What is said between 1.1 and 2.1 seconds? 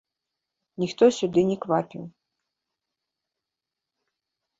сюды не квапіў.